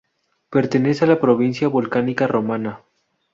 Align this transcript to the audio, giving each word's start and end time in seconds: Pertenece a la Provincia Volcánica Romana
Pertenece 0.49 1.03
a 1.05 1.07
la 1.07 1.19
Provincia 1.19 1.67
Volcánica 1.67 2.25
Romana 2.25 2.81